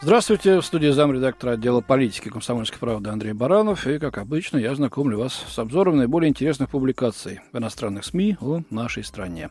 Здравствуйте, 0.00 0.60
в 0.60 0.64
студии 0.64 0.90
замредактора 0.90 1.54
отдела 1.54 1.80
политики 1.80 2.28
комсомольской 2.28 2.78
правды 2.78 3.10
Андрей 3.10 3.32
Баранов. 3.32 3.84
И, 3.88 3.98
как 3.98 4.18
обычно, 4.18 4.56
я 4.56 4.72
знакомлю 4.76 5.18
вас 5.18 5.44
с 5.48 5.58
обзором 5.58 5.96
наиболее 5.96 6.28
интересных 6.28 6.70
публикаций 6.70 7.40
в 7.52 7.58
иностранных 7.58 8.04
СМИ 8.04 8.36
о 8.40 8.60
нашей 8.70 9.02
стране. 9.02 9.50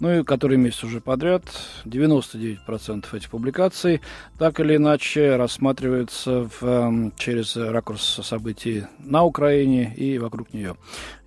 Ну 0.00 0.18
и 0.18 0.24
который 0.24 0.56
месяц 0.56 0.82
уже 0.82 1.00
подряд, 1.00 1.44
99% 1.84 3.04
этих 3.16 3.30
публикаций 3.30 4.00
так 4.36 4.58
или 4.58 4.74
иначе 4.74 5.36
рассматриваются 5.36 6.48
в, 6.48 6.64
эм, 6.64 7.12
через 7.16 7.56
ракурс 7.56 8.18
событий 8.24 8.86
на 8.98 9.22
Украине 9.22 9.94
и 9.94 10.18
вокруг 10.18 10.52
нее. 10.52 10.74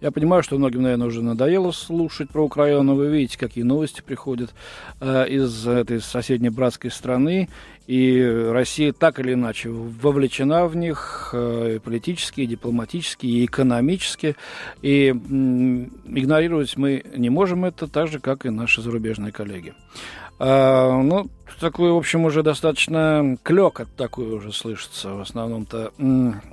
Я 0.01 0.11
понимаю, 0.11 0.43
что 0.43 0.57
многим, 0.57 0.81
наверное, 0.81 1.07
уже 1.07 1.23
надоело 1.23 1.71
слушать 1.71 2.29
про 2.29 2.43
Украину, 2.43 2.95
вы 2.95 3.07
видите, 3.07 3.39
какие 3.39 3.63
новости 3.63 4.01
приходят 4.01 4.53
э, 4.99 5.25
из 5.29 5.65
этой 5.65 6.01
соседней 6.01 6.49
братской 6.49 6.91
страны. 6.91 7.47
И 7.87 8.21
Россия 8.51 8.91
так 8.91 9.19
или 9.19 9.33
иначе 9.33 9.69
вовлечена 9.69 10.67
в 10.67 10.75
них 10.75 11.29
э, 11.33 11.79
политически, 11.83 12.45
дипломатически, 12.45 13.25
и 13.25 13.45
экономически. 13.45 14.35
И 14.81 15.09
игнорировать 15.09 16.75
мы 16.75 17.03
не 17.15 17.29
можем 17.29 17.63
это 17.63 17.87
так 17.87 18.09
же, 18.09 18.19
как 18.19 18.45
и 18.45 18.49
наши 18.49 18.81
зарубежные 18.81 19.31
коллеги. 19.31 19.73
А, 20.39 21.01
ну, 21.01 21.29
такой, 21.59 21.91
в 21.91 21.95
общем, 21.95 22.25
уже 22.25 22.43
достаточно 22.43 23.37
клёк 23.41 23.81
такой 23.95 24.27
уже 24.35 24.51
слышится, 24.51 25.13
в 25.13 25.21
основном-то 25.21 25.93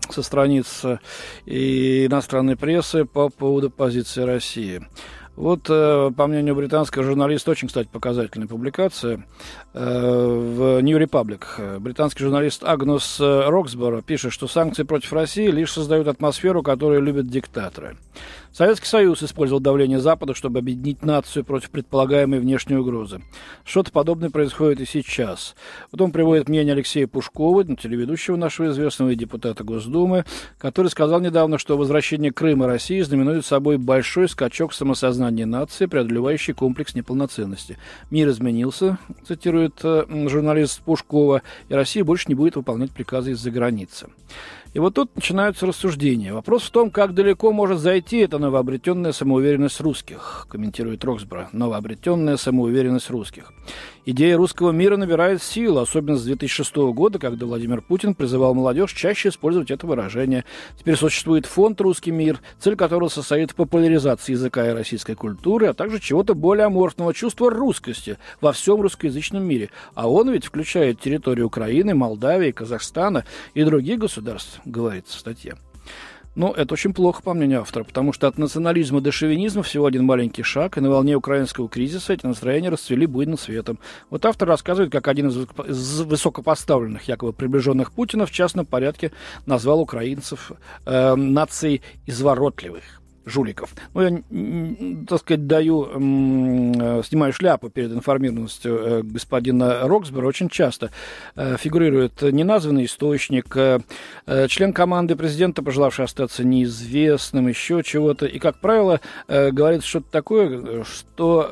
со 0.09 0.23
страниц 0.23 0.85
и 1.45 2.07
иностранной 2.07 2.57
прессы 2.57 3.05
по 3.05 3.29
поводу 3.29 3.71
позиции 3.71 4.23
России. 4.23 4.87
Вот, 5.37 5.67
э, 5.69 6.11
по 6.17 6.27
мнению 6.27 6.55
британского 6.55 7.05
журналиста, 7.05 7.51
очень, 7.51 7.69
кстати, 7.69 7.89
показательная 7.91 8.47
публикация 8.47 9.27
э, 9.73 9.79
в 9.79 10.81
New 10.81 10.99
Republic. 10.99 11.79
Британский 11.81 12.23
журналист 12.23 12.63
Агнус 12.65 13.19
Роксборо 13.21 14.01
пишет, 14.01 14.33
что 14.33 14.47
санкции 14.47 14.85
против 14.85 15.13
России 15.13 15.49
лишь 15.49 15.73
создают 15.73 16.07
атмосферу, 16.09 16.63
которую 16.63 17.03
любят 17.03 17.29
диктаторы. 17.29 17.97
Советский 18.55 18.87
Союз 18.87 19.21
использовал 19.25 19.59
давление 19.61 19.99
Запада, 19.99 20.33
чтобы 20.33 20.61
объединить 20.61 21.03
нацию 21.03 21.45
против 21.45 21.71
предполагаемой 21.71 22.39
внешней 22.39 22.77
угрозы. 22.77 23.21
Что-то 23.65 23.91
подобное 23.91 24.31
происходит 24.31 24.81
и 24.81 24.87
сейчас. 24.87 25.57
Потом 25.91 26.13
приводит 26.13 26.49
мнение 26.49 26.73
Алексея 26.73 27.09
Пушкова, 27.09 27.65
телеведущего 27.65 28.37
нашего 28.37 28.71
известного 28.71 29.11
и 29.11 29.17
депутата 29.17 29.65
Госдумы, 29.65 30.25
который 30.57 30.87
сказал 30.87 31.19
недавно, 31.19 31.59
что 31.59 31.77
возвращение 31.77 32.31
Крыма 32.31 32.69
России 32.69 33.01
знаменует 33.01 33.45
собой 33.45 33.77
большой 33.77 34.29
скачок 34.29 34.73
самосознания 34.73 35.47
нации, 35.47 35.87
преодолевающий 35.87 36.55
комплекс 36.55 36.95
неполноценности. 36.95 37.77
Мир 38.13 38.29
изменился, 38.29 38.99
цитирует 39.27 39.81
э, 39.83 40.05
журналист 40.29 40.81
Пушкова, 40.83 41.43
и 41.69 41.75
Россия 41.75 42.05
больше 42.05 42.27
не 42.29 42.37
будет 42.37 42.55
выполнять 42.55 42.93
приказы 42.93 43.33
из-за 43.33 43.51
границы. 43.51 44.07
И 44.75 44.81
вот 44.81 44.95
тут 44.95 45.15
начинаются 45.15 45.67
рассуждения. 45.67 46.35
Вопрос 46.35 46.65
в 46.65 46.71
том, 46.71 46.91
как 46.91 47.15
далеко 47.15 47.53
может 47.53 47.79
зайти 47.79 48.19
эта 48.19 48.39
новообретенная 48.39 49.13
самоуверенность 49.13 49.81
русских, 49.81 50.49
комментирует 50.51 51.05
Роксбро. 51.05 51.49
Новообретенная 51.53 52.37
самоуверенность 52.37 53.09
русских. 53.09 53.53
Идея 54.07 54.37
русского 54.37 54.71
мира 54.71 54.99
набирает 54.99 55.43
силу, 55.43 55.79
особенно 55.79 56.19
с 56.19 56.25
2006 56.25 56.77
года, 56.93 57.19
когда 57.19 57.47
Владимир 57.47 57.81
Путин 57.81 58.15
призывал 58.15 58.53
молодежь 58.53 58.93
чаще 58.93 59.31
использовать 59.31 59.71
это 59.71 59.87
выражение. 59.87 60.45
Теперь 60.79 60.97
существует 60.97 61.47
фонд 61.47 61.81
«Русский 61.81 62.11
мир», 62.11 62.41
цель 62.59 62.77
которого 62.77 63.09
состоит 63.09 63.53
в 63.53 63.55
популяризации 63.55 64.33
языка 64.33 64.69
и 64.69 64.75
российской 64.75 65.15
культуры, 65.15 65.69
а 65.69 65.73
также 65.73 66.01
чего-то 66.01 66.35
более 66.35 66.67
аморфного 66.67 67.15
чувства 67.15 67.51
русскости 67.51 68.19
во 68.43 68.53
всем 68.53 68.83
русскоязычном 68.83 69.43
мире. 69.43 69.71
А 69.95 70.11
он 70.11 70.31
ведь 70.31 70.45
включает 70.45 71.01
территорию 71.01 71.47
Украины, 71.47 71.95
Молдавии, 71.95 72.51
Казахстана 72.51 73.25
и 73.55 73.65
других 73.65 74.01
государств, 74.01 74.61
говорится 74.65 75.17
в 75.17 75.21
статье. 75.21 75.57
Ну, 76.37 76.53
это 76.53 76.75
очень 76.75 76.93
плохо, 76.93 77.23
по 77.23 77.33
мнению 77.33 77.61
автора, 77.61 77.85
потому 77.85 78.13
что 78.13 78.27
от 78.27 78.39
национализма 78.39 79.01
до 79.01 79.13
шовинизма 79.13 79.63
всего 79.63 79.87
один 79.87 80.05
маленький 80.05 80.43
шаг, 80.43 80.77
и 80.77 80.81
на 80.81 80.91
волне 80.91 81.15
украинского 81.15 81.69
кризиса 81.69 82.13
эти 82.13 82.27
настроения 82.27 82.71
расцвели 82.71 83.07
буйным 83.07 83.39
светом. 83.39 83.79
Вот 84.11 84.27
автор 84.27 84.49
рассказывает, 84.49 84.91
как 84.91 85.07
один 85.07 85.29
из 85.29 86.01
высокопоставленных, 86.01 87.07
якобы 87.07 87.33
приближенных 87.33 87.93
Путина, 87.93 88.27
в 88.27 88.33
частном 88.33 88.67
порядке 88.67 89.13
назвал 89.47 89.81
украинцев 89.81 90.51
э, 90.87 91.15
нацией 91.15 91.83
изворотливых 92.07 92.83
жуликов. 93.27 93.75
Ну, 93.95 94.03
я, 94.03 95.05
так 95.07 95.21
сказать, 95.21 95.47
даю, 95.47 95.87
э, 95.87 97.03
снимаю 97.05 97.33
шляпу 97.33 97.71
перед 97.71 97.93
информированностью 97.93 98.77
э, 98.77 99.03
господина 99.03 99.87
Роксбера. 99.89 100.27
Очень 100.27 100.49
часто 100.49 100.91
э, 101.37 101.57
фигурирует 101.59 102.23
неназванный 102.23 102.85
источник, 102.85 103.57
член 104.49 104.73
команды 104.73 105.17
президента, 105.17 105.63
пожелавший 105.63 106.05
остаться 106.05 106.45
неизвестным, 106.45 107.49
еще 107.49 107.83
чего-то. 107.83 108.27
И, 108.27 108.39
как 108.39 108.61
правило, 108.61 109.01
говорит 109.29 109.85
что-то 109.85 110.11
такое, 110.11 110.85
что 110.85 111.49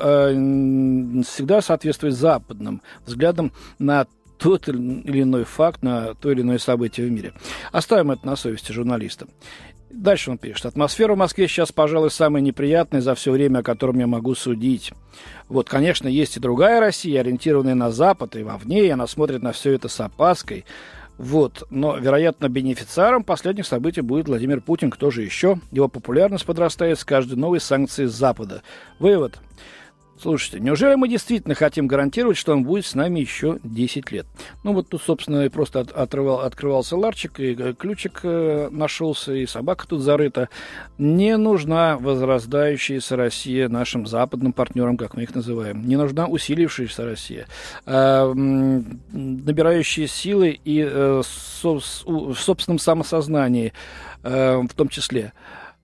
всегда 1.23 1.61
соответствует 1.61 2.15
западным 2.15 2.81
взглядам 3.05 3.51
на 3.79 4.05
тот 4.37 4.67
или 4.67 5.21
иной 5.21 5.45
факт, 5.45 5.83
на 5.83 6.15
то 6.15 6.31
или 6.31 6.41
иное 6.41 6.57
событие 6.57 7.07
в 7.07 7.11
мире. 7.11 7.33
Оставим 7.71 8.11
это 8.11 8.25
на 8.25 8.35
совести 8.35 8.71
журналиста. 8.71 9.27
Дальше 9.95 10.31
он 10.31 10.39
пишет. 10.39 10.65
Атмосфера 10.65 11.13
в 11.13 11.17
Москве 11.17 11.47
сейчас, 11.47 11.71
пожалуй, 11.71 12.09
самая 12.09 12.41
неприятная 12.41 12.99
за 12.99 13.13
все 13.13 13.31
время, 13.31 13.59
о 13.59 13.63
котором 13.63 13.99
я 13.99 14.07
могу 14.07 14.33
судить. 14.33 14.91
Вот, 15.49 15.69
конечно, 15.69 16.07
есть 16.07 16.35
и 16.35 16.39
другая 16.39 16.79
Россия, 16.79 17.21
ориентированная 17.21 17.75
на 17.75 17.91
Запад, 17.91 18.35
и 18.35 18.41
вовне, 18.41 18.87
и 18.87 18.89
она 18.89 19.05
смотрит 19.05 19.43
на 19.43 19.51
все 19.51 19.71
это 19.73 19.89
с 19.89 19.99
опаской. 19.99 20.65
Вот, 21.19 21.67
но, 21.69 21.95
вероятно, 21.95 22.49
бенефициаром 22.49 23.23
последних 23.23 23.67
событий 23.67 24.01
будет 24.01 24.27
Владимир 24.27 24.61
Путин, 24.61 24.89
кто 24.89 25.11
же 25.11 25.21
еще? 25.21 25.59
Его 25.71 25.87
популярность 25.87 26.45
подрастает 26.45 26.97
с 26.97 27.05
каждой 27.05 27.37
новой 27.37 27.59
санкцией 27.59 28.07
Запада. 28.07 28.63
Вывод. 28.97 29.39
Слушайте, 30.23 30.61
неужели 30.61 30.95
мы 30.95 31.09
действительно 31.09 31.53
хотим 31.53 31.85
гарантировать, 31.85 32.37
что 32.37 32.53
он 32.53 32.63
будет 32.63 32.85
с 32.85 32.95
нами 32.95 33.19
еще 33.19 33.59
10 33.61 34.09
лет? 34.13 34.25
Ну, 34.63 34.71
вот 34.71 34.87
тут, 34.87 35.01
собственно, 35.01 35.49
просто 35.49 35.81
от, 35.81 35.91
отрывал, 35.91 36.39
открывался 36.39 36.95
ларчик, 36.95 37.41
и 37.41 37.53
э, 37.53 37.73
ключик 37.77 38.21
э, 38.23 38.69
нашелся, 38.71 39.33
и 39.33 39.45
собака 39.45 39.85
тут 39.85 39.99
зарыта. 39.99 40.47
Не 40.97 41.35
нужна 41.35 41.97
возрастающаяся 41.97 43.17
Россия 43.17 43.67
нашим 43.67 44.07
западным 44.07 44.53
партнерам, 44.53 44.95
как 44.95 45.13
мы 45.13 45.23
их 45.23 45.35
называем. 45.35 45.85
Не 45.85 45.97
нужна 45.97 46.27
усилившаяся 46.27 47.03
Россия. 47.03 47.47
Э, 47.85 48.31
набирающая 48.33 50.07
силы 50.07 50.57
и 50.63 50.87
э, 50.89 51.21
со, 51.25 51.81
в 52.05 52.35
собственном 52.35 52.79
самосознании 52.79 53.73
э, 54.23 54.55
в 54.55 54.73
том 54.73 54.87
числе. 54.87 55.33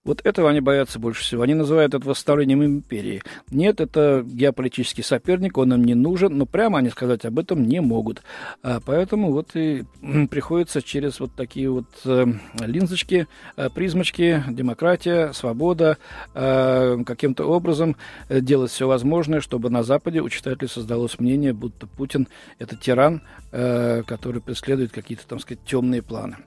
Вот 0.09 0.21
этого 0.25 0.49
они 0.49 0.59
боятся 0.59 0.97
больше 0.97 1.21
всего. 1.21 1.43
Они 1.43 1.53
называют 1.53 1.93
это 1.93 2.09
восстановлением 2.09 2.65
империи. 2.65 3.21
Нет, 3.51 3.79
это 3.79 4.25
геополитический 4.25 5.03
соперник, 5.03 5.55
он 5.59 5.71
им 5.71 5.83
не 5.83 5.93
нужен, 5.93 6.35
но 6.35 6.47
прямо 6.47 6.79
они 6.79 6.89
сказать 6.89 7.25
об 7.25 7.37
этом 7.37 7.67
не 7.67 7.79
могут. 7.79 8.23
А 8.63 8.79
поэтому 8.83 9.31
вот 9.31 9.55
и 9.55 9.83
приходится 10.31 10.81
через 10.81 11.19
вот 11.19 11.35
такие 11.35 11.69
вот 11.69 11.85
э, 12.05 12.25
линзочки, 12.59 13.27
э, 13.55 13.69
призмочки, 13.69 14.43
демократия, 14.49 15.31
свобода, 15.33 15.99
э, 16.33 16.97
каким-то 17.05 17.45
образом 17.45 17.95
э, 18.29 18.41
делать 18.41 18.71
все 18.71 18.87
возможное, 18.87 19.41
чтобы 19.41 19.69
на 19.69 19.83
Западе 19.83 20.21
у 20.21 20.29
читателей 20.29 20.69
создалось 20.69 21.19
мнение, 21.19 21.53
будто 21.53 21.85
Путин 21.85 22.27
это 22.57 22.75
тиран, 22.75 23.21
э, 23.51 24.01
который 24.07 24.41
преследует 24.41 24.91
какие-то, 24.91 25.27
там 25.27 25.37
сказать, 25.37 25.63
темные 25.65 26.01
планы. 26.01 26.37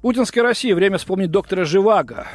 Путинская 0.00 0.42
Россия. 0.42 0.74
Время 0.74 0.96
вспомнить 0.96 1.30
доктора 1.30 1.66
Живаго. 1.66 2.26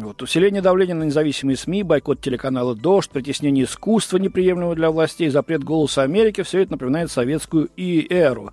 Вот. 0.00 0.22
Усиление 0.22 0.60
давления 0.60 0.94
на 0.94 1.04
независимые 1.04 1.56
СМИ, 1.56 1.84
бойкот 1.84 2.20
телеканала 2.20 2.74
«Дождь», 2.74 3.10
притеснение 3.10 3.64
искусства, 3.64 4.18
неприемлемого 4.18 4.74
для 4.74 4.90
властей, 4.90 5.28
запрет 5.28 5.62
«Голоса 5.62 6.02
Америки»– 6.02 6.42
все 6.42 6.62
это 6.62 6.72
напоминает 6.72 7.12
советскую 7.12 7.68
и 7.76 8.06
эру. 8.12 8.50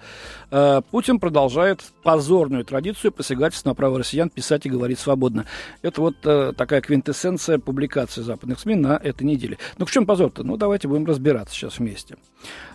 Э, 0.51 0.81
Путин 0.91 1.19
продолжает 1.19 1.81
позорную 2.03 2.63
традицию 2.63 3.11
посягательств 3.11 3.65
на 3.65 3.73
право 3.73 3.99
россиян 3.99 4.29
писать 4.29 4.65
и 4.65 4.69
говорить 4.69 4.99
свободно. 4.99 5.45
Это 5.81 6.01
вот 6.01 6.15
э, 6.25 6.53
такая 6.55 6.81
квинтэссенция 6.81 7.57
публикации 7.57 8.21
западных 8.21 8.59
СМИ 8.59 8.75
на 8.75 8.99
этой 9.01 9.23
неделе. 9.23 9.57
Ну, 9.77 9.85
к 9.85 9.91
чем 9.91 10.05
позор-то? 10.05 10.43
Ну, 10.43 10.57
давайте 10.57 10.88
будем 10.88 11.05
разбираться 11.05 11.55
сейчас 11.55 11.79
вместе. 11.79 12.17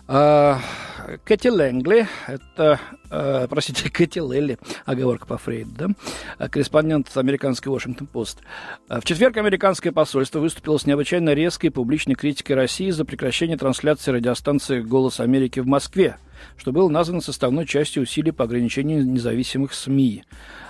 А, 0.07 0.59
Кэти 1.25 1.49
Лэнгли, 1.49 2.07
это, 2.27 2.79
а, 3.09 3.47
простите, 3.47 3.89
Кэти 3.91 4.19
Лелли, 4.19 4.57
оговорка 4.85 5.25
по 5.25 5.37
Фрейду, 5.37 5.71
да, 5.77 5.87
а, 6.37 6.47
корреспондент 6.47 7.15
американской 7.15 7.71
Вашингтон-Пост. 7.71 8.39
В 8.89 9.03
четверг 9.03 9.37
американское 9.37 9.91
посольство 9.91 10.39
выступило 10.39 10.77
с 10.77 10.85
необычайно 10.85 11.33
резкой 11.33 11.71
публичной 11.71 12.15
критикой 12.15 12.55
России 12.55 12.89
за 12.89 13.05
прекращение 13.05 13.57
трансляции 13.57 14.11
радиостанции 14.11 14.81
«Голос 14.81 15.19
Америки» 15.19 15.59
в 15.59 15.67
Москве– 15.67 16.17
что 16.57 16.71
было 16.71 16.89
названо 16.89 17.21
составной 17.21 17.65
частью 17.65 18.03
усилий 18.03 18.31
по 18.31 18.43
ограничению 18.43 19.05
независимых 19.05 19.73
СМИ. 19.73 20.23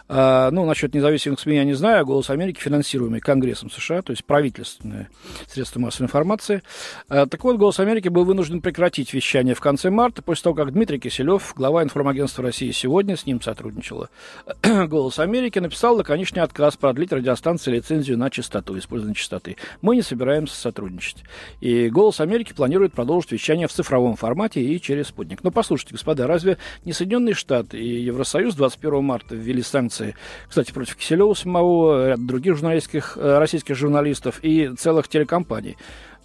А, 0.09 0.51
ну, 0.51 0.65
насчет 0.65 0.93
независимых 0.93 1.39
СМИ 1.39 1.55
я 1.55 1.63
не 1.65 1.73
знаю. 1.73 2.05
«Голос 2.05 2.29
Америки», 2.29 2.59
финансируемый 2.59 3.19
Конгрессом 3.19 3.69
США, 3.69 4.01
то 4.01 4.11
есть 4.11 4.23
правительственные 4.23 5.09
средства 5.47 5.79
массовой 5.79 6.05
информации. 6.05 6.63
А, 7.09 7.25
так 7.25 7.43
вот, 7.43 7.57
«Голос 7.57 7.79
Америки» 7.79 8.07
был 8.07 8.23
вынужден 8.23 8.61
прекратить 8.61 9.13
вещание 9.13 9.53
в 9.53 9.59
конце 9.59 9.89
марта, 9.89 10.21
после 10.21 10.43
того, 10.43 10.55
как 10.55 10.71
Дмитрий 10.71 10.99
Киселев, 10.99 11.53
глава 11.55 11.83
информагентства 11.83 12.43
России 12.43 12.71
сегодня, 12.71 13.17
с 13.17 13.25
ним 13.25 13.41
сотрудничала 13.41 14.09
«Голос 14.63 15.19
Америки», 15.19 15.59
написал 15.59 15.97
лаконичный 15.97 16.41
отказ 16.41 16.77
продлить 16.77 17.11
радиостанции 17.11 17.71
лицензию 17.71 18.17
на 18.17 18.29
частоту, 18.29 18.77
использование 18.77 19.15
частоты. 19.15 19.57
Мы 19.81 19.97
не 19.97 20.01
собираемся 20.01 20.55
сотрудничать. 20.55 21.23
И 21.59 21.89
«Голос 21.89 22.21
Америки» 22.21 22.53
планирует 22.53 22.93
продолжить 22.93 23.33
вещание 23.33 23.67
в 23.67 23.73
цифровом 23.73 24.15
формате 24.15 24.61
и 24.61 24.79
через 24.79 25.07
спутник. 25.07 25.43
Но 25.43 25.51
послушайте, 25.57 25.95
господа, 25.95 26.27
разве 26.27 26.59
не 26.85 26.93
Соединенные 26.93 27.33
Штаты 27.33 27.79
и 27.79 28.03
Евросоюз 28.03 28.53
21 28.53 29.03
марта 29.03 29.33
ввели 29.33 29.63
санкции 29.63 30.15
кстати, 30.47 30.71
против 30.71 30.97
Киселева 30.97 31.33
самого, 31.33 32.09
ряд 32.09 32.23
других 32.23 32.57
журналистских, 32.57 33.17
э, 33.19 33.39
российских 33.39 33.75
журналистов 33.75 34.39
и 34.43 34.69
целых 34.77 35.07
телекомпаний. 35.07 35.75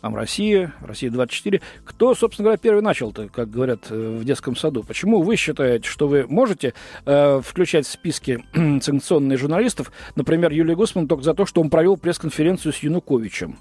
Там 0.03 0.15
Россия, 0.15 0.75
Россия-24. 0.83 1.63
Кто, 1.87 2.15
собственно 2.15 2.45
говоря, 2.45 2.59
первый 2.59 2.83
начал-то, 2.83 3.31
как 3.31 3.49
говорят 3.49 3.87
э, 3.89 4.19
в 4.21 4.23
детском 4.23 4.55
саду? 4.55 4.83
Почему 4.83 5.23
вы 5.23 5.37
считаете, 5.37 5.89
что 5.89 6.09
вы 6.09 6.27
можете 6.29 6.75
э, 7.07 7.41
включать 7.43 7.87
в 7.87 7.91
списки 7.91 8.45
санкционных 8.83 9.39
журналистов, 9.39 9.93
например, 10.15 10.53
Юлию 10.53 10.77
Гусман, 10.77 11.09
только 11.09 11.25
за 11.25 11.33
то, 11.33 11.47
что 11.47 11.63
он 11.63 11.71
провел 11.71 11.97
пресс-конференцию 11.97 12.75
с 12.75 12.81
Януковичем? 12.81 13.57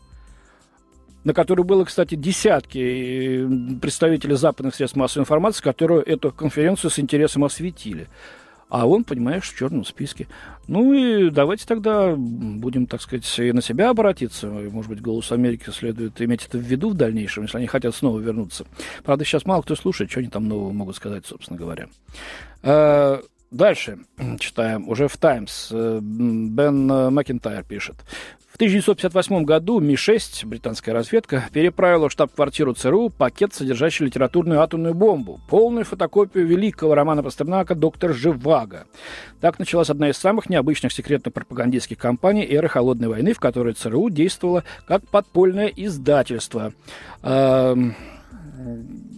На 1.24 1.34
которой 1.34 1.64
было, 1.64 1.86
кстати, 1.86 2.16
десятки 2.16 2.80
э, 2.80 3.80
представителей 3.80 4.36
западных 4.36 4.76
средств 4.76 4.98
массовой 4.98 5.24
информации, 5.24 5.64
которые 5.64 6.02
эту 6.02 6.32
конференцию 6.32 6.92
с 6.92 7.00
интересом 7.00 7.44
осветили 7.44 8.08
а 8.72 8.88
он, 8.88 9.04
понимаешь, 9.04 9.52
в 9.52 9.58
черном 9.58 9.84
списке. 9.84 10.28
Ну 10.68 10.94
и 10.94 11.30
давайте 11.30 11.68
тогда 11.68 12.16
будем, 12.16 12.88
так 12.88 13.02
сказать, 13.02 13.28
и 13.38 13.52
на 13.52 13.62
себя 13.62 13.90
обратиться. 13.90 14.48
Может 14.48 14.90
быть, 14.90 15.02
«Голос 15.02 15.30
Америки» 15.34 15.70
следует 15.72 16.22
иметь 16.22 16.46
это 16.48 16.58
в 16.58 16.62
виду 16.62 16.92
в 16.92 16.94
дальнейшем, 16.94 17.44
если 17.44 17.58
они 17.58 17.68
хотят 17.68 17.94
снова 17.94 18.18
вернуться. 18.20 18.66
Правда, 19.04 19.26
сейчас 19.26 19.46
мало 19.46 19.62
кто 19.62 19.76
слушает, 19.76 20.10
что 20.10 20.22
они 20.22 20.30
там 20.30 20.48
нового 20.48 20.72
могут 20.72 20.96
сказать, 20.96 21.26
собственно 21.26 21.60
говоря. 21.60 21.90
Дальше 23.51 24.00
читаем, 24.39 24.88
уже 24.88 25.09
в 25.09 25.18
«Таймс». 25.18 25.69
Э, 25.71 26.00
Бен 26.01 26.88
Макентайр 27.13 27.63
пишет. 27.63 27.98
В 28.51 28.56
1958 28.56 29.44
году 29.44 29.80
Ми-6, 29.80 30.45
британская 30.45 30.92
разведка, 30.92 31.45
переправила 31.51 32.09
в 32.09 32.12
штаб-квартиру 32.12 32.74
ЦРУ 32.74 33.09
пакет, 33.09 33.53
содержащий 33.53 34.06
литературную 34.06 34.62
атомную 34.62 34.94
бомбу, 34.94 35.39
полную 35.50 35.83
фотокопию 35.83 36.45
великого 36.45 36.94
романа 36.94 37.24
Пастернака 37.24 37.75
«Доктор 37.75 38.13
Живаго». 38.13 38.88
Так 39.39 39.57
началась 39.57 39.89
одна 39.89 40.09
из 40.09 40.18
самых 40.18 40.50
необычных 40.50 40.94
секретно-пропагандистских 40.94 41.98
кампаний 41.98 42.45
эры 42.45 42.68
Холодной 42.68 43.07
войны, 43.07 43.33
в 43.33 43.39
которой 43.39 43.74
ЦРУ 43.74 44.09
действовала 44.09 44.63
как 44.86 45.07
подпольное 45.07 45.68
издательство 45.68 46.74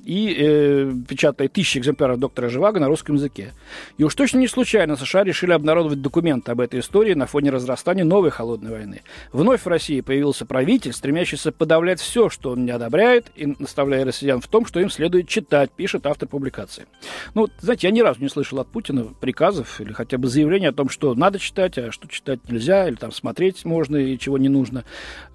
и 0.05 0.35
э, 0.37 0.93
печатает 1.07 1.53
тысячи 1.53 1.77
экземпляров 1.77 2.19
доктора 2.19 2.49
Живаго 2.49 2.79
на 2.79 2.87
русском 2.87 3.15
языке. 3.15 3.53
И 3.97 4.03
уж 4.03 4.13
точно 4.15 4.39
не 4.39 4.47
случайно 4.47 4.95
США 4.95 5.23
решили 5.23 5.51
обнародовать 5.51 6.01
документы 6.01 6.51
об 6.51 6.59
этой 6.59 6.81
истории 6.81 7.13
на 7.13 7.25
фоне 7.25 7.51
разрастания 7.51 8.03
новой 8.03 8.29
холодной 8.29 8.71
войны. 8.71 9.01
Вновь 9.31 9.61
в 9.61 9.67
России 9.67 10.01
появился 10.01 10.45
правитель, 10.45 10.93
стремящийся 10.93 11.51
подавлять 11.51 11.99
все, 11.99 12.29
что 12.29 12.51
он 12.51 12.65
не 12.65 12.71
одобряет, 12.71 13.31
и 13.35 13.55
наставляя 13.59 14.05
россиян 14.05 14.41
в 14.41 14.47
том, 14.47 14.65
что 14.65 14.79
им 14.79 14.89
следует 14.89 15.27
читать, 15.27 15.71
пишет 15.71 16.05
автор 16.05 16.27
публикации. 16.27 16.85
Ну, 17.33 17.47
знаете, 17.59 17.87
я 17.87 17.91
ни 17.91 18.01
разу 18.01 18.21
не 18.21 18.29
слышал 18.29 18.59
от 18.59 18.67
Путина 18.67 19.05
приказов 19.19 19.79
или 19.79 19.93
хотя 19.93 20.17
бы 20.17 20.27
заявления 20.27 20.69
о 20.69 20.73
том, 20.73 20.89
что 20.89 21.13
надо 21.15 21.39
читать, 21.39 21.77
а 21.77 21.91
что 21.91 22.07
читать 22.07 22.39
нельзя, 22.49 22.87
или 22.87 22.95
там 22.95 23.11
смотреть 23.11 23.63
можно 23.65 23.95
и 23.95 24.17
чего 24.17 24.37
не 24.37 24.49
нужно. 24.49 24.83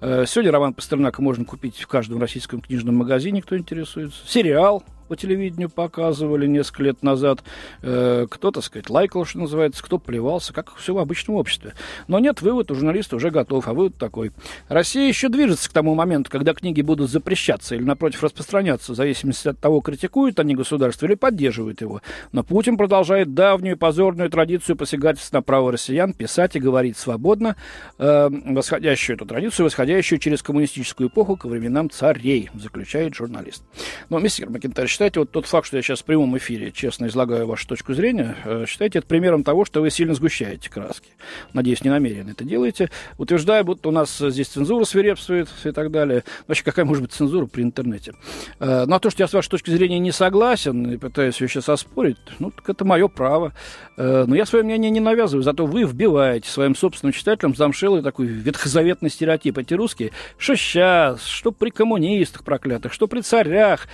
Э, 0.01 0.25
сегодня 0.27 0.51
роман 0.51 0.73
Пастернака 0.73 1.21
можно 1.21 1.43
купить 1.43 1.77
в 1.79 1.87
каждом 1.87 2.19
российском 2.19 2.61
книжном 2.61 2.95
магазине, 2.95 3.41
кто 3.41 3.57
интересуется. 3.57 3.98
Сериал 3.99 4.13
сериал 4.25 4.83
по 5.09 5.17
телевидению 5.17 5.69
показывали 5.69 6.47
несколько 6.47 6.83
лет 6.83 7.03
назад. 7.03 7.43
Э, 7.81 8.27
кто, 8.29 8.51
так 8.51 8.63
сказать, 8.63 8.89
лайкал, 8.89 9.25
что 9.25 9.39
называется, 9.39 9.83
кто 9.83 9.97
плевался, 9.97 10.53
как 10.53 10.75
все 10.75 10.93
в 10.93 10.99
обычном 10.99 11.35
обществе. 11.35 11.73
Но 12.07 12.19
нет, 12.19 12.41
вывод 12.41 12.71
у 12.71 12.75
журналиста 12.75 13.15
уже 13.15 13.31
готов, 13.31 13.67
а 13.67 13.73
вывод 13.73 13.95
такой. 13.97 14.31
Россия 14.67 15.07
еще 15.07 15.27
движется 15.29 15.69
к 15.69 15.73
тому 15.73 15.95
моменту, 15.95 16.29
когда 16.29 16.53
книги 16.53 16.81
будут 16.81 17.09
запрещаться 17.09 17.75
или, 17.75 17.83
напротив, 17.83 18.23
распространяться, 18.23 18.93
в 18.93 18.95
зависимости 18.95 19.47
от 19.47 19.59
того, 19.59 19.81
критикуют 19.81 20.39
они 20.39 20.55
государство 20.55 21.07
или 21.07 21.15
поддерживают 21.15 21.81
его. 21.81 22.01
Но 22.31 22.43
Путин 22.43 22.77
продолжает 22.77 23.33
давнюю 23.33 23.77
позорную 23.77 24.29
традицию 24.29 24.75
посягательств 24.75 25.33
на 25.33 25.41
право 25.41 25.71
россиян 25.71 26.13
писать 26.13 26.55
и 26.55 26.59
говорить 26.59 26.97
свободно, 26.97 27.55
э, 27.97 28.29
восходящую 28.29 29.15
эту 29.15 29.25
традицию, 29.25 29.65
восходящую 29.65 30.19
через 30.19 30.43
коммунистическую 30.43 31.09
эпоху 31.09 31.35
к 31.35 31.45
временам 31.45 31.89
царей, 31.89 32.49
заключает 32.53 33.15
журналист. 33.15 33.63
Но, 34.09 34.19
мистер 34.19 34.49
Макентарь, 34.49 34.87
считайте 34.99 35.21
вот 35.21 35.31
тот 35.31 35.45
факт, 35.45 35.65
что 35.65 35.77
я 35.77 35.81
сейчас 35.81 36.01
в 36.01 36.03
прямом 36.03 36.37
эфире 36.37 36.73
честно 36.73 37.07
излагаю 37.07 37.47
вашу 37.47 37.65
точку 37.69 37.93
зрения, 37.93 38.35
э, 38.43 38.65
считайте 38.67 38.99
это 38.99 39.07
примером 39.07 39.45
того, 39.45 39.63
что 39.63 39.79
вы 39.79 39.91
сильно 39.91 40.13
сгущаете 40.13 40.69
краски. 40.69 41.07
Надеюсь, 41.53 41.85
не 41.85 41.89
намеренно 41.89 42.31
это 42.31 42.43
делаете, 42.43 42.89
утверждая, 43.17 43.63
будто 43.63 43.87
у 43.87 43.91
нас 43.93 44.17
здесь 44.17 44.49
цензура 44.49 44.83
свирепствует 44.83 45.47
и 45.63 45.71
так 45.71 45.89
далее. 45.91 46.25
Вообще, 46.47 46.65
какая 46.65 46.83
может 46.83 47.03
быть 47.03 47.13
цензура 47.13 47.45
при 47.45 47.61
интернете? 47.61 48.13
Э, 48.59 48.83
ну, 48.87 48.95
а 48.95 48.99
то, 48.99 49.09
что 49.09 49.23
я 49.23 49.29
с 49.29 49.33
вашей 49.33 49.47
точки 49.47 49.69
зрения 49.69 49.99
не 49.99 50.11
согласен 50.11 50.91
и 50.91 50.97
пытаюсь 50.97 51.39
ее 51.39 51.47
сейчас 51.47 51.69
оспорить, 51.69 52.17
ну, 52.39 52.51
так 52.51 52.69
это 52.69 52.83
мое 52.83 53.07
право. 53.07 53.53
Э, 53.95 54.25
но 54.27 54.35
я 54.35 54.45
свое 54.45 54.65
мнение 54.65 54.91
не 54.91 54.99
навязываю, 54.99 55.43
зато 55.43 55.65
вы 55.65 55.83
вбиваете 55.83 56.49
своим 56.49 56.75
собственным 56.75 57.13
читателям 57.13 57.55
замшелый 57.55 58.01
такой 58.01 58.25
ветхозаветный 58.25 59.09
стереотип. 59.09 59.59
Эти 59.59 59.75
русские, 59.75 60.11
что 60.37 60.57
сейчас, 60.57 61.23
что 61.23 61.53
при 61.53 61.69
коммунистах 61.69 62.43
проклятых, 62.43 62.91
что 62.91 63.07
при 63.07 63.21
царях, 63.21 63.87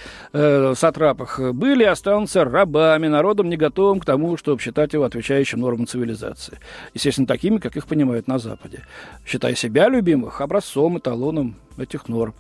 сатрапах 0.96 1.40
были 1.54 1.84
и 1.84 1.88
останутся 1.88 2.46
рабами, 2.46 3.08
народом 3.08 3.50
не 3.50 3.58
готовым 3.58 4.00
к 4.00 4.06
тому, 4.06 4.38
чтобы 4.38 4.62
считать 4.62 4.94
его 4.94 5.04
отвечающим 5.04 5.60
нормам 5.60 5.88
цивилизации. 5.88 6.60
Естественно, 6.94 7.28
такими, 7.28 7.58
как 7.58 7.76
их 7.76 7.86
понимают 7.86 8.28
на 8.28 8.40
Западе. 8.40 8.84
Считая 9.26 9.56
себя 9.56 9.90
любимых 9.90 10.40
образцом, 10.40 10.98
эталоном 10.98 11.56
этих 11.78 12.08
норм. 12.08 12.34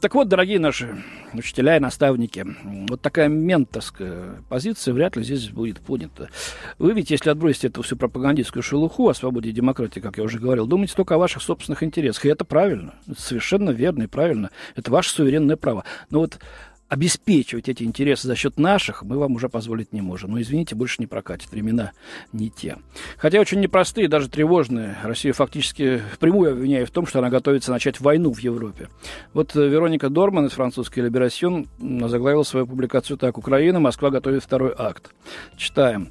Так 0.00 0.14
вот, 0.14 0.28
дорогие 0.28 0.58
наши 0.58 0.96
учителя 1.34 1.76
и 1.76 1.80
наставники, 1.80 2.44
вот 2.64 3.02
такая 3.02 3.28
менторская 3.28 4.42
позиция 4.48 4.94
вряд 4.94 5.16
ли 5.16 5.22
здесь 5.22 5.50
будет 5.50 5.80
понята. 5.80 6.30
Вы 6.78 6.94
ведь, 6.94 7.10
если 7.10 7.30
отбросить 7.30 7.66
эту 7.66 7.82
всю 7.82 7.96
пропагандистскую 7.96 8.62
шелуху 8.62 9.08
о 9.08 9.14
свободе 9.14 9.50
и 9.50 9.52
демократии, 9.52 10.00
как 10.00 10.16
я 10.16 10.24
уже 10.24 10.38
говорил, 10.38 10.66
думаете 10.66 10.94
только 10.96 11.14
о 11.14 11.18
ваших 11.18 11.42
собственных 11.42 11.82
интересах. 11.82 12.24
И 12.24 12.30
это 12.30 12.44
правильно. 12.44 12.94
Совершенно 13.16 13.70
верно 13.70 14.04
и 14.04 14.06
правильно. 14.06 14.50
Это 14.74 14.90
ваше 14.90 15.10
суверенное 15.10 15.56
право. 15.56 15.84
Но 16.10 16.20
вот 16.20 16.40
обеспечивать 16.88 17.68
эти 17.68 17.82
интересы 17.82 18.26
за 18.26 18.34
счет 18.34 18.58
наших 18.58 19.02
мы 19.02 19.18
вам 19.18 19.32
уже 19.32 19.48
позволить 19.48 19.92
не 19.92 20.00
можем. 20.00 20.32
Но, 20.32 20.40
извините, 20.40 20.74
больше 20.74 20.96
не 20.98 21.06
прокатит. 21.06 21.50
Времена 21.50 21.92
не 22.32 22.50
те. 22.50 22.76
Хотя 23.16 23.40
очень 23.40 23.60
непростые, 23.60 24.08
даже 24.08 24.28
тревожные. 24.28 24.96
Россия 25.02 25.32
фактически 25.32 26.02
впрямую 26.12 26.52
обвиняет 26.52 26.88
в 26.88 26.92
том, 26.92 27.06
что 27.06 27.18
она 27.18 27.30
готовится 27.30 27.70
начать 27.70 28.00
войну 28.00 28.32
в 28.32 28.38
Европе. 28.38 28.88
Вот 29.34 29.54
э, 29.54 29.68
Вероника 29.68 30.08
Дорман 30.08 30.46
из 30.46 30.52
французской 30.52 31.00
«Либерасьон» 31.00 31.68
заглавила 31.78 32.42
свою 32.42 32.66
публикацию 32.66 33.18
так. 33.18 33.38
«Украина, 33.38 33.80
Москва 33.80 34.10
готовит 34.10 34.42
второй 34.42 34.74
акт». 34.76 35.10
Читаем. 35.56 36.10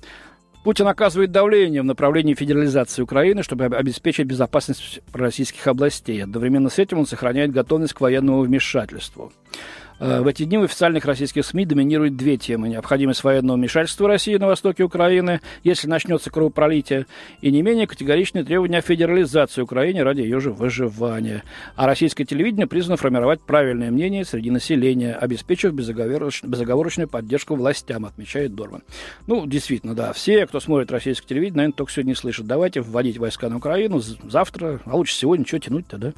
Путин 0.63 0.87
оказывает 0.87 1.31
давление 1.31 1.81
в 1.81 1.85
направлении 1.85 2.33
федерализации 2.33 3.01
Украины, 3.01 3.41
чтобы 3.41 3.65
обеспечить 3.65 4.27
безопасность 4.27 4.99
российских 5.13 5.65
областей. 5.65 6.21
Одновременно 6.21 6.69
с 6.69 6.77
этим 6.77 6.99
он 6.99 7.05
сохраняет 7.05 7.51
готовность 7.51 7.93
к 7.93 8.01
военному 8.01 8.41
вмешательству. 8.41 9.31
Э, 9.99 10.21
в 10.21 10.27
эти 10.27 10.43
дни 10.43 10.57
в 10.57 10.63
официальных 10.63 11.05
российских 11.05 11.45
СМИ 11.45 11.65
доминируют 11.65 12.15
две 12.15 12.37
темы. 12.37 12.69
Необходимость 12.69 13.23
военного 13.23 13.57
вмешательства 13.57 14.07
России 14.07 14.35
на 14.35 14.47
востоке 14.47 14.83
Украины, 14.83 15.41
если 15.63 15.87
начнется 15.87 16.29
кровопролитие, 16.29 17.07
и 17.41 17.51
не 17.51 17.61
менее 17.61 17.87
категоричные 17.87 18.43
требования 18.43 18.79
о 18.79 18.81
федерализации 18.81 19.61
Украины 19.61 20.03
ради 20.03 20.21
ее 20.21 20.39
же 20.39 20.51
выживания. 20.51 21.43
А 21.75 21.87
российское 21.87 22.25
телевидение 22.25 22.67
призвано 22.67 22.97
формировать 22.97 23.41
правильное 23.41 23.91
мнение 23.91 24.25
среди 24.25 24.51
населения, 24.51 25.13
обеспечив 25.13 25.73
безоговороч... 25.73 26.43
безоговорочную 26.43 27.07
поддержку 27.07 27.55
властям, 27.55 28.05
отмечает 28.05 28.55
Дорман. 28.55 28.83
Ну, 29.25 29.45
действительно, 29.47 29.95
да, 29.95 30.13
все, 30.13 30.45
кто 30.45 30.59
смотрит 30.59 30.91
российское 30.91 31.27
телевидение, 31.27 31.57
наверное, 31.57 31.75
только 31.75 31.91
сегодня 31.91 32.15
слышат. 32.15 32.45
Давайте 32.45 32.81
вводить 32.81 33.17
войска 33.17 33.49
на 33.49 33.57
Украину 33.57 33.99
завтра, 33.99 34.79
а 34.85 34.95
лучше 34.95 35.15
сегодня, 35.15 35.45
что 35.45 35.59
тянуть-то, 35.59 35.97
да? 35.97 36.13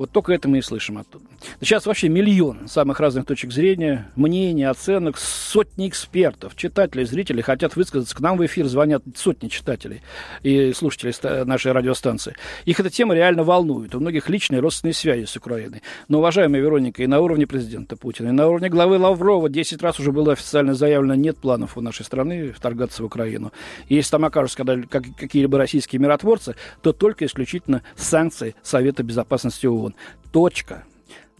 Вот 0.00 0.10
только 0.12 0.32
это 0.32 0.48
мы 0.48 0.60
и 0.60 0.62
слышим 0.62 0.96
оттуда. 0.96 1.26
Сейчас 1.60 1.84
вообще 1.84 2.08
миллион 2.08 2.68
самых 2.68 3.00
разных 3.00 3.26
точек 3.26 3.52
зрения, 3.52 4.10
мнений, 4.16 4.64
оценок, 4.64 5.18
сотни 5.18 5.90
экспертов, 5.90 6.56
читателей, 6.56 7.04
зрителей 7.04 7.42
хотят 7.42 7.76
высказаться. 7.76 8.16
К 8.16 8.20
нам 8.20 8.38
в 8.38 8.46
эфир 8.46 8.64
звонят 8.64 9.02
сотни 9.14 9.48
читателей 9.48 10.00
и 10.42 10.72
слушателей 10.72 11.12
нашей 11.44 11.72
радиостанции. 11.72 12.34
Их 12.64 12.80
эта 12.80 12.88
тема 12.88 13.14
реально 13.14 13.44
волнует. 13.44 13.94
У 13.94 14.00
многих 14.00 14.30
личные 14.30 14.60
родственные 14.60 14.94
связи 14.94 15.26
с 15.26 15.36
Украиной. 15.36 15.82
Но, 16.08 16.20
уважаемая 16.20 16.62
Вероника, 16.62 17.02
и 17.02 17.06
на 17.06 17.20
уровне 17.20 17.46
президента 17.46 17.94
Путина, 17.94 18.28
и 18.28 18.32
на 18.32 18.48
уровне 18.48 18.70
главы 18.70 18.96
Лаврова 18.96 19.50
10 19.50 19.82
раз 19.82 20.00
уже 20.00 20.12
было 20.12 20.32
официально 20.32 20.72
заявлено, 20.72 21.14
нет 21.14 21.36
планов 21.36 21.76
у 21.76 21.82
нашей 21.82 22.06
страны 22.06 22.52
вторгаться 22.52 23.02
в 23.02 23.04
Украину. 23.04 23.52
И 23.88 23.96
если 23.96 24.12
там 24.12 24.24
окажутся 24.24 24.64
какие-либо 24.64 25.58
российские 25.58 26.00
миротворцы, 26.00 26.54
то 26.80 26.94
только 26.94 27.26
исключительно 27.26 27.82
санкции 27.96 28.54
Совета 28.62 29.02
Безопасности 29.02 29.66
ООН. 29.66 29.89
Точка. 30.32 30.84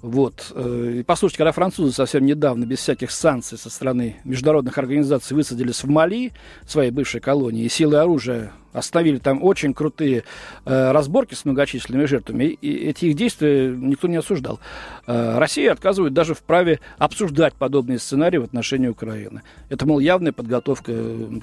Вот. 0.02 0.50
Э, 0.54 0.98
и 1.00 1.02
послушайте, 1.02 1.38
когда 1.38 1.52
французы 1.52 1.92
совсем 1.92 2.24
недавно, 2.24 2.64
без 2.64 2.78
всяких 2.78 3.10
санкций 3.10 3.58
со 3.58 3.68
стороны 3.68 4.16
международных 4.24 4.78
организаций, 4.78 5.36
высадились 5.36 5.82
в 5.82 5.88
Мали, 5.88 6.32
своей 6.66 6.90
бывшей 6.90 7.20
колонии, 7.20 7.64
и 7.64 7.68
силы 7.68 7.98
оружия 7.98 8.52
остановили 8.72 9.18
там 9.18 9.42
очень 9.42 9.74
крутые 9.74 10.24
э, 10.64 10.92
разборки 10.92 11.34
с 11.34 11.44
многочисленными 11.44 12.04
жертвами, 12.06 12.44
и 12.44 12.72
эти 12.88 13.06
их 13.06 13.16
действия 13.16 13.68
никто 13.70 14.08
не 14.08 14.16
осуждал. 14.16 14.60
Э, 15.06 15.38
Россия 15.38 15.72
отказывает 15.72 16.12
даже 16.12 16.34
в 16.34 16.42
праве 16.42 16.80
обсуждать 16.98 17.54
подобные 17.54 17.98
сценарии 17.98 18.38
в 18.38 18.44
отношении 18.44 18.88
Украины. 18.88 19.42
Это, 19.68 19.86
мол, 19.86 19.98
явная 19.98 20.32
подготовка 20.32 20.92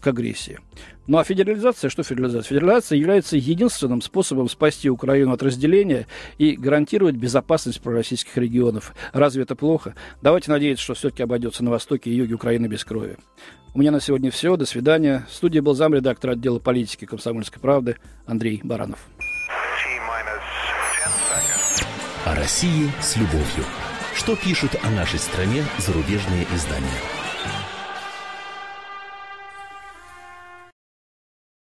к 0.01 0.07
агрессии. 0.07 0.59
Ну 1.07 1.17
а 1.17 1.23
федерализация, 1.23 1.89
что 1.89 2.03
федерализация? 2.03 2.49
Федерализация 2.49 2.97
является 2.97 3.37
единственным 3.37 4.01
способом 4.01 4.49
спасти 4.49 4.89
Украину 4.89 5.31
от 5.31 5.41
разделения 5.41 6.05
и 6.37 6.57
гарантировать 6.57 7.15
безопасность 7.15 7.81
пророссийских 7.81 8.37
регионов. 8.37 8.93
Разве 9.13 9.43
это 9.43 9.55
плохо? 9.55 9.95
Давайте 10.21 10.51
надеяться, 10.51 10.83
что 10.83 10.95
все-таки 10.95 11.23
обойдется 11.23 11.63
на 11.63 11.71
востоке 11.71 12.09
и 12.09 12.15
юге 12.15 12.35
Украины 12.35 12.67
без 12.67 12.83
крови. 12.83 13.17
У 13.77 13.79
меня 13.79 13.91
на 13.91 14.01
сегодня 14.01 14.31
все. 14.31 14.57
До 14.57 14.65
свидания. 14.65 15.23
В 15.29 15.35
студии 15.35 15.59
был 15.59 15.75
замредактор 15.75 16.31
отдела 16.31 16.57
политики 16.57 17.05
комсомольской 17.05 17.61
правды 17.61 17.97
Андрей 18.25 18.59
Баранов. 18.63 18.97
О 22.25 22.33
России 22.33 22.89
с 22.99 23.15
любовью. 23.17 23.65
Что 24.15 24.35
пишут 24.35 24.71
о 24.81 24.89
нашей 24.89 25.19
стране 25.19 25.63
зарубежные 25.77 26.47
издания? 26.55 27.16